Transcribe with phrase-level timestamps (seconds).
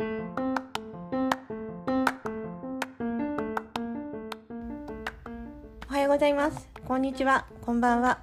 [0.00, 0.04] お
[5.88, 6.68] はようございます。
[6.86, 7.46] こんにちは。
[7.62, 8.20] こんばんは。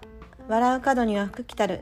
[0.48, 1.82] 笑う角には福来たる。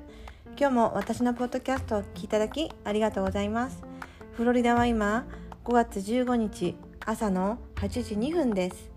[0.58, 3.84] 今日も私のポッドキャストをお聞きいただきありがとうございます。
[4.32, 5.28] フロリダは今
[5.64, 6.76] 5月15日
[7.06, 8.90] 朝の8時2分です。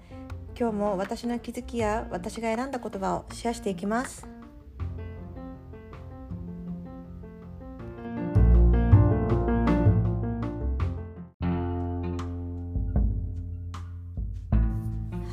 [0.59, 4.27] 今日も私の気づきや私が選んだ言葉をシェアしていきます。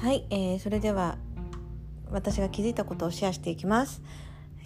[0.03, 1.17] はい、えー、それでは
[2.11, 4.01] 私が気づいたことをシェアしていきます。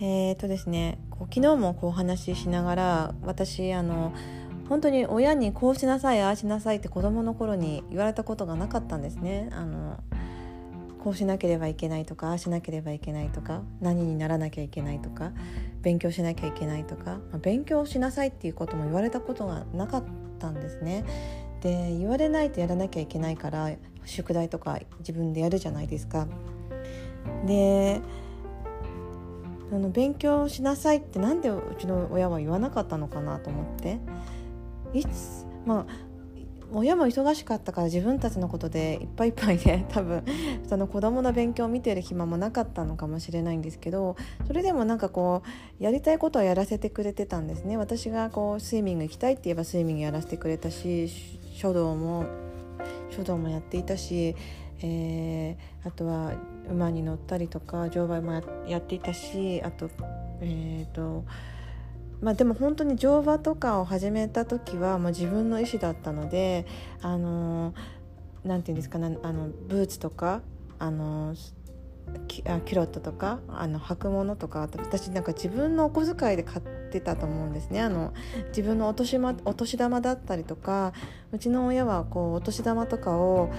[0.01, 4.15] えーとですね、こう昨日もこうお話ししながら私あの
[4.67, 9.49] 本当に親にこうしなさいああしなさいって子どもの頃に言われたことがなかったんですね。
[9.51, 9.99] あの
[11.03, 15.33] こうしなければいけないとかああしなければいけないとか何にならなきゃいけないとか
[15.83, 20.03] 勉強しなきゃいけないとか、まあ、勉強しなさいっていうことも言われたことがなかっ
[20.39, 21.05] たんですね。
[21.61, 23.69] で言われないとやらなきゃいけないから
[24.07, 26.27] 宿題とか自分でやるじゃないですか。
[27.45, 28.01] で
[29.71, 33.99] あの勉強しなさいってなんでうちの親は言わなかったのかなと思って
[34.93, 36.07] いつまあ
[36.71, 40.23] 親も忙しかったから自分たちのことでいっぱいいっぱいで 多分
[40.67, 45.43] その子供の勉強を見てる暇もなかったのかもしれないんですけどそれでもなんかこ
[45.79, 51.09] うやりたいことはやらせてくれてたんですね私がこうスイミング行きたいって言えばスイミングやらせてくれたし
[51.53, 52.25] 書道も
[53.09, 54.35] 書道もやっていたし
[54.81, 56.33] えー、あとは
[56.69, 59.89] 馬に乗ったりとか乗馬もやっていたしあと
[60.41, 61.25] えっ、ー、と
[62.21, 66.65] まあでも本当に乗馬とかを始めた時はもう自分の意思だったので
[67.01, 67.73] あの
[68.43, 70.41] なんていうんですかねあのブーツとか
[70.79, 71.35] あの
[72.27, 77.81] キキュロットとかあの履くものとか私なんか自分のお小遣いで買ってたと思うんですね。
[77.81, 78.13] あの
[78.49, 80.93] 自分のお年,、ま、お年玉だったりとか
[81.31, 83.51] うちの親はこうお年玉とかを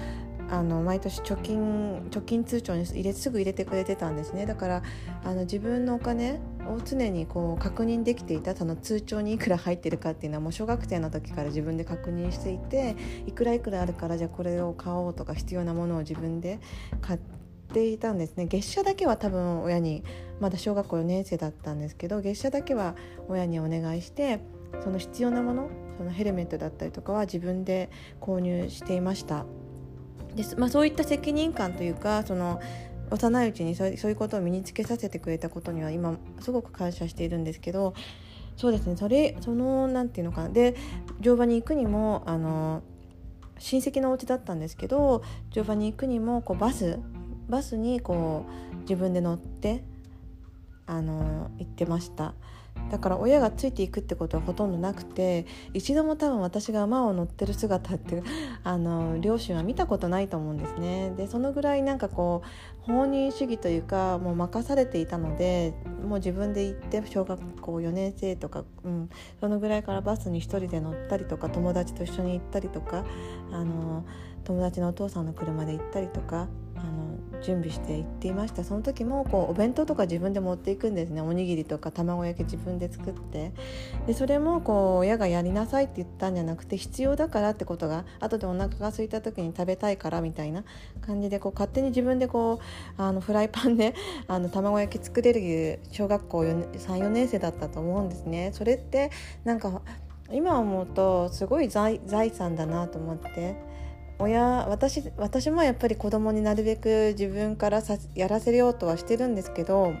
[0.51, 4.45] あの毎年貯金貯金通帳に入れすぐ入れてくれてたんですね。
[4.45, 4.83] だから
[5.23, 12.95] あの自分のお金を常にこう確認できていたその通帳にいくら入ってるかっていうのはもう小学生の時から自分で確認していて
[13.27, 16.59] いくらいくらあるからじゃあこれを買おうとか必要なものを自分で
[17.01, 17.19] 買っ
[17.71, 18.47] ていたんですね。
[18.47, 20.03] 月謝だけは多分親に
[20.39, 22.95] まだ小学校4年生だったんですけど月謝だけは
[23.27, 24.39] 親にお願いして
[24.83, 27.89] その必要なものそのヘルメットだったりとかは自分で
[28.21, 29.45] 購入していました。
[30.35, 32.61] で、まあ、そういった責任感というかその
[33.11, 37.95] 幼いうちにそういうことを身につけさせてくれたことには今すごく感謝しているんですけど
[38.55, 38.97] そうですね。
[38.97, 40.49] それそのなんていうのかな。
[40.49, 40.75] で
[41.19, 42.83] 乗馬に行くにもあの
[43.57, 46.99] 親戚のお家だったんですけど乗馬に行くにもこうバス
[47.47, 48.45] バスにこ
[48.77, 49.83] う自分で乗って
[50.89, 52.33] あの行ってました。
[52.89, 58.23] だから親がついていくってことはほとんどなくて一度も多分私が馬を乗ってる姿って
[58.63, 62.41] あの両親は見たことないと思うんですねでそのぐらいなんかこ
[62.81, 65.73] う放任主義というかもう任されていたので
[66.07, 73.05] もう自分で行って小学校4年生とか、うん、そのぐらいからバスに1人で乗ったりとか友達と一緒に行ったりとか
[73.51, 74.05] あの
[74.45, 76.47] 友達のお父さんの車で行ったりとか
[76.81, 78.63] あの準備して行っていました。
[78.63, 81.21] その時もこうお弁当とか自分で持っていくんですね。
[81.21, 83.51] おにぎりとか卵焼き自分で作って。
[84.07, 90.63] でそれもこう親がやりなさいって言ったんじゃなくて必要だからってことが後でお腹が空いた時に食べたいからみたいな
[91.01, 92.59] 感じでこう勝手に自分でこ
[92.97, 93.95] うあのフライパンで
[94.27, 98.51] あの卵焼き作れる小学校34年生だったと思うんですね。
[98.53, 99.11] それって
[99.43, 99.81] なんか
[100.31, 101.99] 今思うとすごい財
[102.31, 103.68] 産だなと思って。
[104.19, 109.93] 親私私もやっぱり子供になるべく自分からさやらせようとはしてるんですけど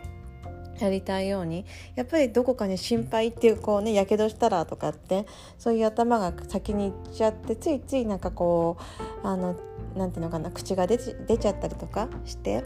[0.79, 1.65] やりたいように
[1.95, 5.25] やっぱりどこかに心配っていうこうねやけどしたらとかって
[5.57, 8.77] そういう頭が先にいっちゃってついついなんかこ
[9.23, 9.55] うあの
[9.95, 12.63] なんていうのかな口が出出ちゃったりとかして。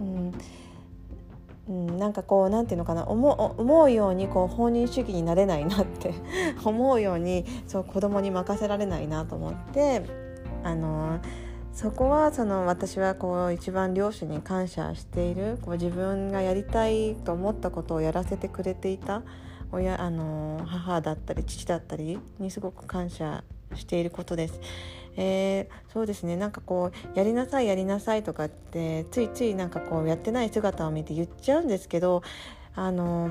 [0.00, 0.32] うん
[1.66, 6.12] うん、なんかこうなんていうのかな思思うようにこう放任主義になれないなって
[6.62, 10.02] 思うようにそう子供に任せられないなと思って
[10.64, 11.20] あの
[11.72, 19.22] そこはその私はこう一番両親に感謝しているこう自分がやりたいと思ったことをやらせてくれていた
[19.72, 23.42] 親あの母だったり父だったりにすごく感謝
[23.74, 24.60] していることです。
[25.16, 32.22] えー、そうですねなんかこうやりなさいやりなさいとかってついついなんかこうやってない姿を見て言っちゃうんですけど
[32.74, 33.30] あの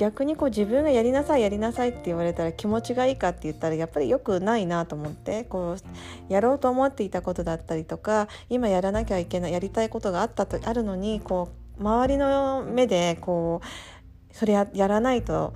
[0.00, 15.52] 逆にこう自分がやりなさいやりなさいって言われたら気持ちがいいかって言ったらやっぱり良くないなと思ってこうやろうと思っていたことだったりとか今やらなきゃいけないやりたいことがあったとあるのにこう周りの目でこうそれややらないと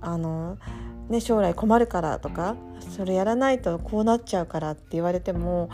[0.00, 0.58] あの
[1.08, 2.56] ね、将来困るからとか
[2.96, 5.68] それやらないとこうなっちゃうからって言われても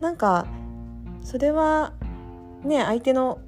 [0.00, 0.46] なんか
[1.22, 1.94] それは
[2.62, 3.38] ね相手の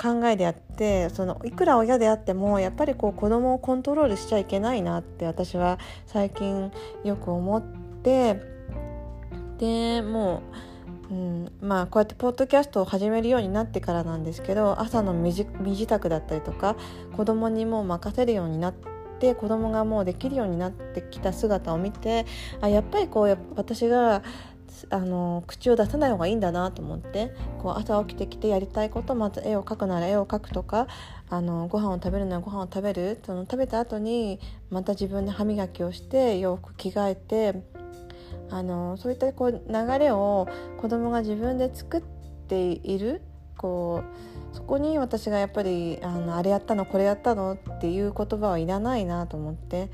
[0.00, 6.70] 考えであってそのいくら親であってもやっぱりこう子供をコントロールしちゃいけないなって私は最近
[7.04, 7.62] よく思っ
[8.02, 8.40] て
[9.58, 10.42] でも
[11.10, 16.76] う、うん、まあこうやってポッドキャストを始めるようになってからなんですけど朝の身支度だったりとか
[17.16, 18.74] 子供にもう任せるようになっ
[19.18, 22.26] て子供がもうできるようになってきた姿を見て
[22.60, 24.22] あやっぱりこう私が
[24.90, 30.86] あの口を出さない方がいいんだなと思ってこう朝起きてきてやりたいことまず絵を描くなら絵を描くとか
[31.28, 33.18] あのご飯を食べるならご飯を食べる。
[33.24, 34.38] その食べた後に
[34.70, 37.62] また自分で歯磨きをして洋服着替えて
[38.50, 40.48] あのそういったこう流れを
[40.80, 42.00] 子供が自分で作っ
[42.48, 43.22] ている
[43.56, 44.02] こ
[44.52, 49.90] うそこに私がやっぱりあのあれやったのこれやったのっていう言葉はいらないなと思って。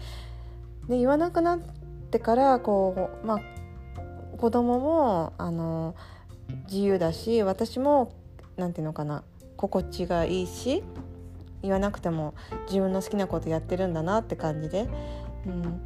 [0.88, 1.60] で言わなくなっ
[2.10, 3.40] てからこう、まあ、
[4.42, 5.94] 子供もあの
[6.68, 8.12] 自由だし私も
[8.56, 9.22] 何て言うのかな
[9.56, 10.82] 心地がいいし
[11.62, 12.34] 言わなくても
[12.66, 14.88] 自分の好きなことやってるんだなって感じで、
[15.46, 15.80] うん、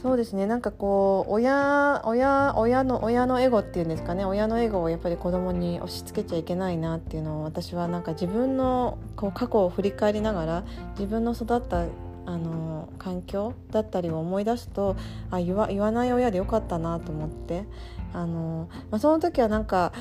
[0.00, 11.84] そうですねなんかこう親親親の親のエゴっていうんですかね親のエゴをやっぱり子供に押し付けちゃいけないなっていうのを私はなんか自分のこう過去を振り返りながら自分の育った
[12.28, 14.96] あの環境だったりを思い出すと
[15.30, 17.64] あ言わ言わない親でよかったなと思って。
[18.12, 19.92] あの、まあ、その時はなんか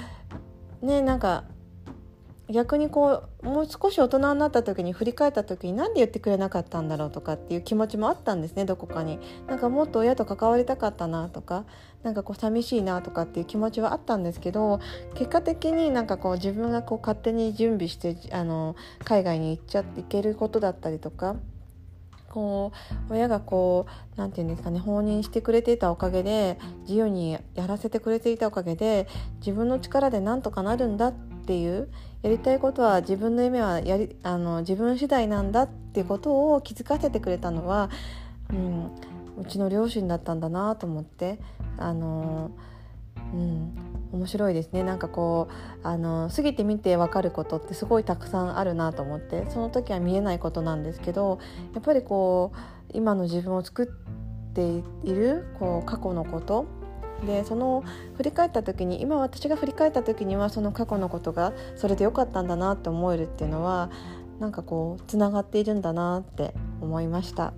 [0.82, 1.44] ねなんか
[2.50, 9.20] 逆にこうもう少し大人になった時に振り返った時に何で言ってくれなかったんだろうとかっていう気持ちもあったんですねどこかに。
[9.48, 11.66] なんかもっと親と関わりたかったなとか
[12.04, 14.80] なんかこう寂しいなとかっていう気持ちはあったんですけど
[15.16, 21.36] 結果的になんかこう自分がこう勝手に準備してあの海外に行っちゃっていけることだったりとか
[22.30, 22.72] こ
[23.10, 29.08] う親がこう何て言うんですかね放任してくれていたおかげで自由にやらせてくれていたおかげで
[29.40, 31.90] 自分の力でなんとかなるんだっていう
[32.22, 37.90] やりたいことは自分の夢はやりあの自分次第なんだっていうことを気づかせてくれたのは、
[38.50, 38.92] うん、
[39.40, 41.40] うちの両親だったんだなと思って
[41.78, 42.52] あの、
[43.34, 43.74] うん、
[44.12, 45.50] 面白いですねなんかこ
[45.84, 51.40] うあの過ぎてみて分かることってすごいたくさんあるなと思ってその時は見えないことなんですけど
[51.74, 52.58] やっぱりこう
[52.94, 56.66] 今の自分を作っているこう過去のこと
[57.26, 57.84] でその
[58.16, 63.90] 振り返った時に今私が振り返った時にはその過去のことがそれでよかったんだなって思えるっていうのは
[64.40, 67.54] なんかこうつながっているんだなって思いました。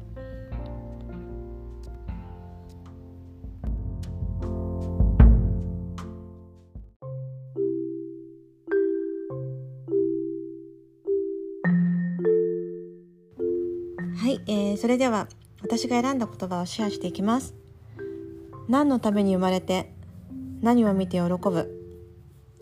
[14.79, 15.27] それでは
[15.61, 17.53] 私が選んだ言葉をシェアしていきます。
[18.69, 19.91] 何のために生まれて
[20.61, 21.69] 何を見て喜ぶ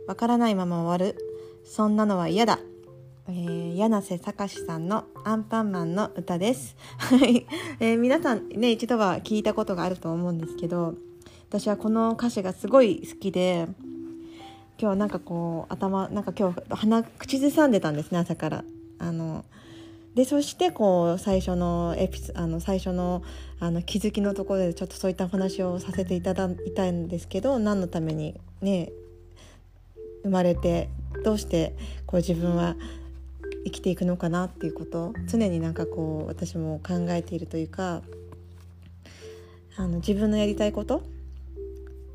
[0.07, 1.15] わからないまま終わる
[1.63, 2.57] そんなのは嫌だ、
[3.27, 6.75] えー、柳瀬隆さんのアンパンマンの歌です。
[6.97, 7.45] はい、
[7.79, 10.95] えー、皆さんね一度は聞いたことがあると思うんですけど
[11.49, 13.67] 私はこの歌詞がすごい好きで
[14.79, 18.63] 今日なんかこう頭なんか今日鼻口ずさんでたんですね朝から。
[18.99, 19.45] あの
[20.17, 23.21] でそしてこう最初のエピあの最初の
[23.59, 28.91] あの気づきのところでちょっとそういったお話をさせていただいたんですけど何のためにね
[30.23, 30.89] 生まれて
[31.23, 31.75] どうして
[32.07, 32.75] こう自分は
[33.63, 38.01] 生きていくのかなっていうこと常になんかこう私も考えているというか
[39.75, 41.03] あの自分のやりたいこと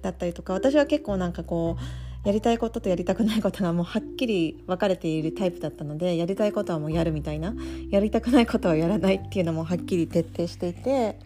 [0.02, 7.54] だったりとか私は結構なんかこうやりたいこととやりたくないことがもうはっきり分かれているタイプだったのでやりたいことはもうやるみたいな
[7.90, 11.18] やりたくないことはやらないっていうのもはっきり徹底していて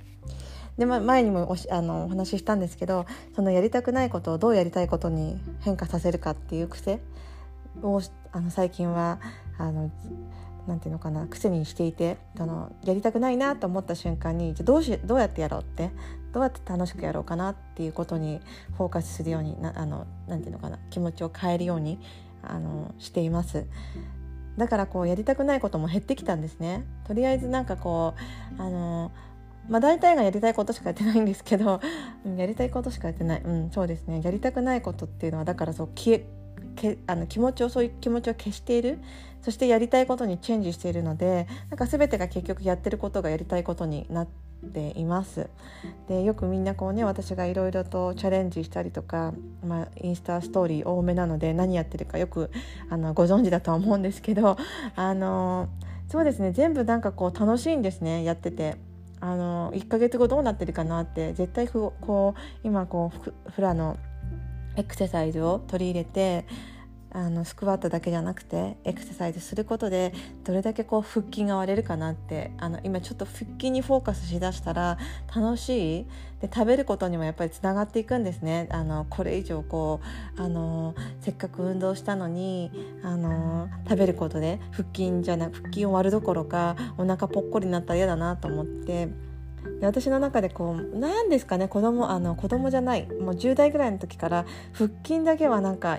[0.79, 7.01] で、ま、前にもおしあのお話ししたんですけどそのやりたくないことをどうやりたいことに変化させるかっていう癖
[7.83, 8.01] を
[8.33, 9.21] あの最近は
[9.59, 9.91] あの
[10.67, 15.91] なんていうのかな癖にしていてそのやりたくないなと思った瞬間にじゃどうしどうやってやろうって
[16.33, 18.41] どうやって楽しくやろうかなっていうことに
[18.77, 21.99] フォーカスするようになあのなていうのかな気持ちを変えるように
[22.43, 23.67] あのしています。
[24.57, 26.85] だからこうやりたくないことも減ってきたんですね。
[27.07, 28.15] とりあえずなんかこ
[28.59, 29.13] うあの
[29.69, 31.81] まあ大体がやりたいことしかやってないんですけど、
[32.37, 33.43] やりたいことしかやってない。
[33.43, 34.21] うん、そうですね。
[34.23, 36.27] やりたくないことっていうのはだからそう消え
[36.77, 38.99] けあの気持ちをそういう気持ちを消している
[39.43, 45.49] そしてやりたいことにチェンジしているのでなんか全てが結局やってることがやりたいことになっています
[46.09, 52.51] でよくみんなこうね私がいろいろとチャレンジしたりとか、まあ、インスタストーリー多めなので何やってるかよく
[52.91, 54.57] あのご存知だとは思うんですけど
[54.97, 55.69] あの
[56.09, 58.77] そうですね全部なんかこう楽しいんですねやってて。
[59.19, 63.97] あの1ヶ月後どうなってるかなって絶対こう今こうフラの
[64.77, 66.47] エクササイズを取り入れて
[67.17, 70.13] あのスクワットだけじゃなくてエクササイズすることで
[70.45, 74.99] どれだけこう腹筋が割れるかなってあの今ちょっと腹筋にフォーカスしだしたら
[75.35, 76.07] 楽しい
[76.43, 80.01] で食べることにもやっぱりつながっていくんですねあのこれ以上こ
[80.37, 82.71] うあのせっかく運動したのに
[83.03, 89.36] あの食べることで腹筋じゃなく腹筋を割るどころかお腹ぽっこりになったら嫌だなと思って。
[89.81, 95.99] で私の中でこう何ですかね子供あの子供じゃないもう10代ぐらいの時から腹筋だけはなんか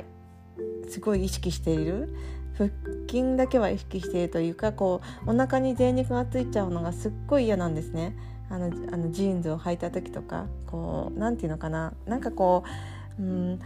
[0.90, 2.10] すごい意識している。
[2.58, 2.72] 腹
[3.08, 8.16] 筋だけは意識しているというかこうお腹に贅肉がついちゃうのがすっごい嫌なんですね。
[8.50, 11.94] あのあのジーンズを履いた時とかこう何て言うのかな。
[12.08, 12.64] なんかこ
[13.20, 13.60] う、うん、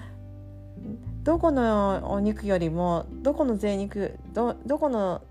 [1.23, 5.21] どこのお肉よりもどこの贅肉どどこの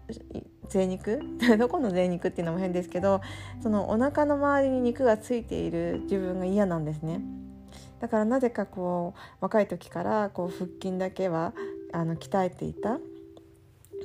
[0.71, 1.21] 贅肉？
[1.59, 3.21] どこの贅肉っていうのも変ですけど
[3.63, 7.21] そのお腹の周りに肉がついている自分が嫌なんですね。
[8.01, 11.53] だからなぜかこう若い時からこう腹筋だけは
[11.93, 12.99] あの鍛えていた。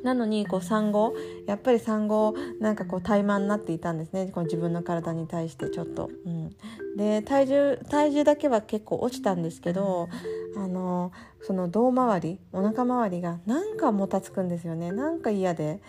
[0.03, 1.15] なのにこう産後
[1.47, 4.27] やっぱり産後なんかこう怠慢になっていたんですね。
[4.27, 6.09] こう自分の体に対してちょっと。
[6.25, 6.51] うん、
[6.97, 10.09] で体重体重だけは結構落ちたんですけど
[10.57, 14.91] あのその胴回りお腹周りがなんかもたつくんですよね。
[14.91, 15.81] なんか嫌で。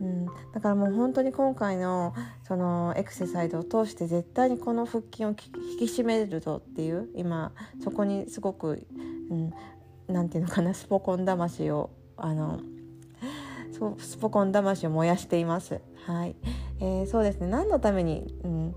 [0.00, 2.14] うん、だからもう本当に今回の
[2.46, 5.36] そのエクササイズを通して絶対にこの腹筋を引
[5.78, 8.86] き締めるぞっていう今そこにすごく、
[9.30, 9.52] うん、
[10.12, 12.60] なんていうのかなスポコン魂をあの
[13.98, 15.80] スポコン魂を燃やしています。
[16.06, 16.36] はい、
[16.80, 17.48] えー、そうですね。
[17.48, 18.74] 何のために、うん、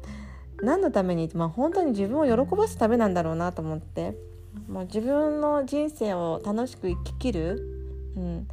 [0.61, 4.15] 何のために、まあ、本当に自分を喜ばすためなんだろうなと思って。
[4.67, 7.61] もう自分の人生を楽しく生ききる、
[8.15, 8.47] うん、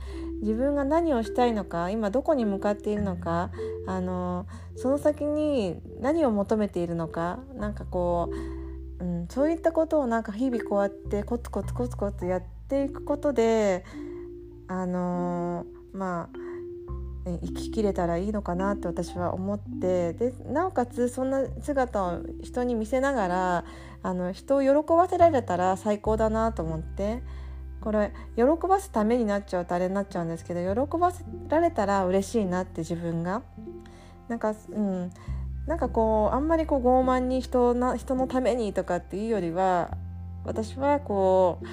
[0.45, 3.51] 自分が何をしたいのか今どこに向かっているのか
[3.87, 4.47] あの
[4.77, 8.31] その先に何を求めているのかなんかこ
[9.01, 13.87] う、うん、そういったことをなんか日々こうやってコツコツコツコツやっていくことで
[14.69, 16.39] あのまあ
[17.43, 23.65] 生ききれたらいいのかなって私は思ってでなおかつそんな姿を人に見せながら
[24.03, 27.23] あの人を喜ばせられたら最高だなと思って
[27.85, 33.43] これ喜ばすためになっちゃうとあれになっちゃうんですけど喜ばせられたら嬉しいなって自分が。
[34.29, 35.13] なんかうん。
[35.67, 39.97] なんかこうあんまりこう傲慢に人な人のためにとかっていうよりは
[40.45, 41.67] 私はこう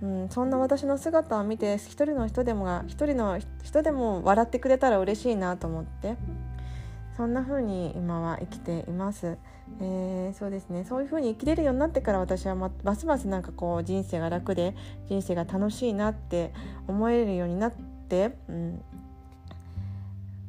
[0.00, 6.16] うん、そんな私の姿を見て一人の人でもが一人の人でも笑ってくれたら嬉しいなと思って
[7.16, 9.38] そんな風に今は生きています、
[9.80, 10.84] えー、そうですね。
[10.84, 14.74] そういう風に生きれるようになってから私はますますなんかこう人生が楽で
[15.08, 16.52] 人生が楽しいなって
[16.86, 17.72] 思えるようになっ
[18.08, 18.82] て、うん、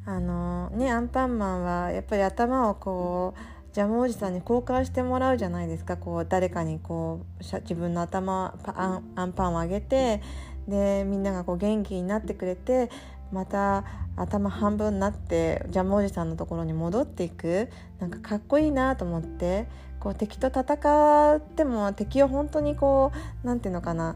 [0.05, 5.95] あのねアンパンマンはやっぱり頭をこうジャムおじさんに交換してもらうじゃないですか。
[5.95, 10.21] こう誰かにこう自分の頭アンアンパンをあげて
[10.67, 12.89] でみんながこう元気になってくれて
[13.31, 13.83] また
[14.15, 17.69] 頭半分になってジャムおじさんのところに戻っていく。
[17.99, 19.67] なんかかっこいいなと思って。
[19.99, 24.15] こう敵と戦っても敵を本当にこう何て言うのかな。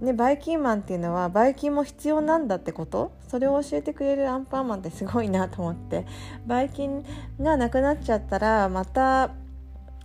[0.00, 3.10] ね、バイキンマンっていうのはバイキンも必要なんだってこと？
[3.26, 6.06] それを教えてくれるアンパンマンってすごいなと思って。
[6.46, 7.04] バイキン
[7.40, 9.32] がなくなっちゃったらまた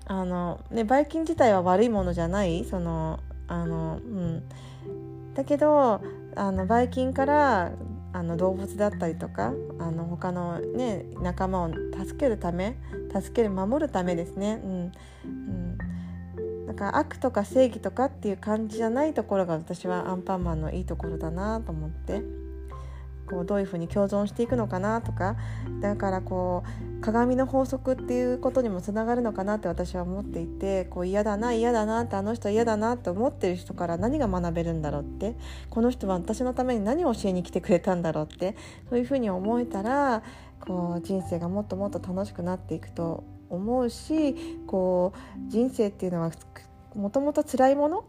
[0.07, 2.65] あの、ね、バイキン自体は悪いものじゃない？
[2.65, 4.43] そのあの、うん、
[5.35, 6.01] だけど
[6.35, 7.71] あのバイキンから
[8.11, 12.75] あの動物だったりとかあの他の、ね、仲間を助けるため
[13.13, 14.59] 助ける守るためですね。
[14.63, 14.91] うん
[15.25, 15.77] うん
[16.67, 22.21] だから悪とか正義とかっていう感じじゃないところが私はアンパンマンのいいところだなと思って
[23.27, 25.35] こうどういうふうに共存していくのかなとか
[25.81, 35.35] だからこう鏡の法則っていうことにもつながるのかなって私は思っていてこう嫌だな嫌だなってあの人嫌だなって思ってる人から何が学べるんだろうって
[35.69, 38.55] この人は私のために何を教えに来てくれたんだろうって
[38.89, 40.23] そういうふうに思えたら
[40.59, 44.35] こう人生がもっともっと楽しくなっていくと思うし
[44.67, 46.31] こう人生っていうのは
[46.95, 48.03] もともと辛いもの、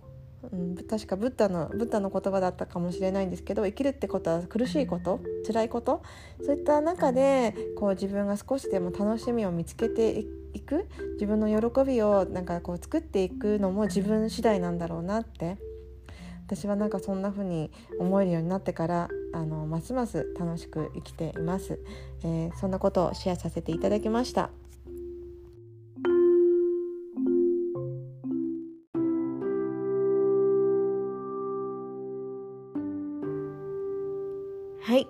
[0.52, 6.02] うん、確かブッダのブッダの言葉だったかもしれないんですけど生きるってことは苦しいこと辛いこと
[6.44, 15.58] そういった中でこう自分が少しでも楽しみを見つけていく自分の喜びをなんかこう作っていくのも自分次第なんだろうなって。
[16.50, 17.70] 私はなんかそんな風に
[18.00, 21.78] 思えるようになってからあのますます楽しく生きています、
[22.24, 24.50] えー、そんなことをシェアさせていただきました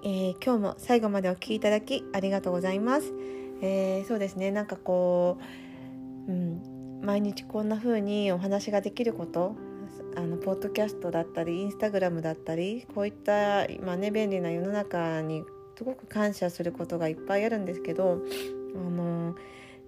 [0.02, 3.12] えー、今日も最後までお聴きいただきありがとうございます。
[3.62, 5.38] えー、そうですねなんかこ
[6.26, 9.54] う、うん、毎日こんな風にお話ができること
[10.16, 15.44] あのポッドキャストだったりインスタグラムだったりこういった今ね便利な世の中に
[15.76, 18.22] すごく感謝することがいっぱいあるんですけど
[18.74, 19.34] あの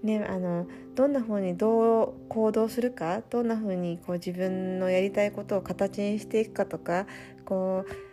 [0.02, 0.66] ね、あの
[0.96, 7.06] どんな風にどう行動するかどんな風にこう自分のやりたいことを形にしていくかとか
[7.44, 8.11] こう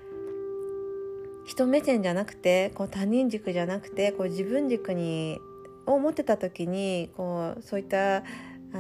[1.50, 5.40] 人目線じゃなくてこう他人軸じゃなくてこう自分軸に
[5.88, 8.22] を持ってた時にこうそういったあ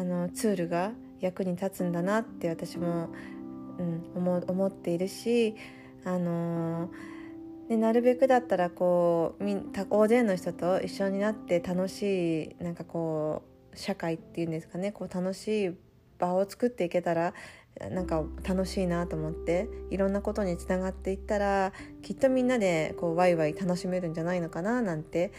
[0.03, 3.09] のツールが役に立つんだなって私も、
[3.79, 5.55] うん、思思っているし、
[6.05, 9.43] あのー、なるべくだったらこう
[9.89, 13.41] 大勢の人と一緒になって楽しいなんかこ
[13.73, 15.71] う社会っていうんですかねこう楽しい
[16.19, 17.33] 場を作っていけたら
[17.91, 21.71] なんか楽しいなと思っていろんなことにつながっていったら
[22.01, 25.31] きっとみんなでこうワイワイ楽しめるんじゃないのかななんて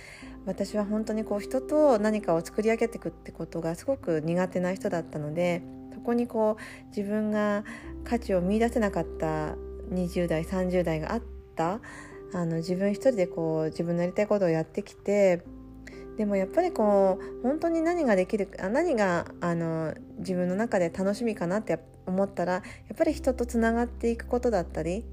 [0.46, 7.64] 私は本当にこう人と何かを作り上げていくってことがすごく苦手な人だったのでそこにこう自分が
[8.04, 9.54] 価値を見いだせなかった
[9.92, 11.22] 20代30代があっ
[11.56, 11.80] た
[12.32, 15.42] あの自分一人でこう自分のやりたいことをやってきて
[16.16, 25.04] でもやっぱりこう本当に何ができる何があの自分の中で楽しみかなって思ったらやっぱり人とつながっていくことだったり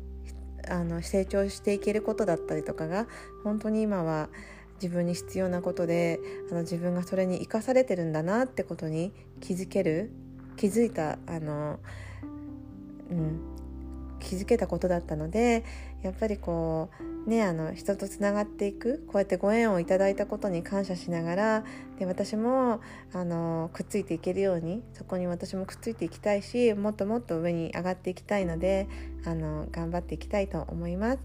[0.70, 3.08] あの成長していけることだったりとかが
[3.44, 4.30] 本当に今は
[4.82, 6.20] 自分に必要なことで
[6.52, 10.12] あの自分がそれに生かされてるんだなってことに気づける
[10.56, 11.80] 気づいたあの、
[13.10, 13.40] うん、
[14.20, 15.64] 気づけたことだったので
[16.04, 16.90] やっぱりこ
[17.26, 21.64] うねあの人とつながっていくこうやってご縁をいただいたことに感謝しながら
[22.00, 22.82] で私も
[23.14, 28.88] あのくっついていけるようにそこに私もくっついていきたいしもっともっと上に上がっていきたいので
[29.26, 31.20] あの頑張っていきたいと思います。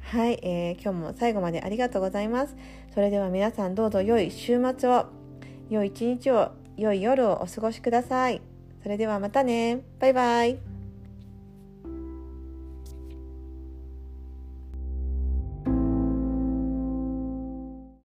[0.00, 2.56] はい、えー、今日も最後までありがとうございます。
[2.94, 5.06] それでは皆さんどうぞ良い週末を、
[5.68, 8.40] 良い一日を、良い夜をお過ごしください。
[8.84, 9.80] それではまたね。
[9.98, 10.75] バイバイ。